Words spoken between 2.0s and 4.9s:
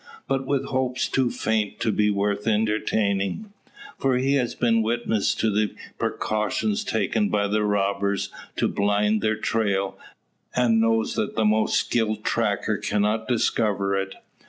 worth entertaining. For he has been